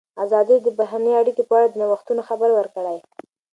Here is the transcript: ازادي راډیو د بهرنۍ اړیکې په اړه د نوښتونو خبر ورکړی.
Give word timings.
ازادي 0.23 0.55
راډیو 0.55 0.73
د 0.73 0.77
بهرنۍ 0.79 1.13
اړیکې 1.21 1.43
په 1.45 1.53
اړه 1.57 1.67
د 1.69 1.75
نوښتونو 1.81 2.21
خبر 2.29 2.49
ورکړی. 2.53 2.97